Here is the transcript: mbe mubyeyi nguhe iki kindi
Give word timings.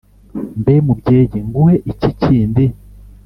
mbe 0.59 0.75
mubyeyi 0.85 1.39
nguhe 1.47 1.75
iki 1.91 2.09
kindi 2.21 2.65